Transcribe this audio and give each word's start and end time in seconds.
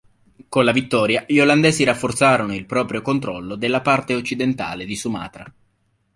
Con 0.49 0.65
la 0.65 0.71
vittoria, 0.71 1.25
gli 1.27 1.37
Olandesi 1.37 1.83
rafforzarono 1.83 2.55
il 2.55 2.65
proprio 2.65 3.03
controllo 3.03 3.53
della 3.55 3.81
parte 3.81 4.15
occidentale 4.15 4.85
di 4.85 4.95
Sumatra. 4.95 5.53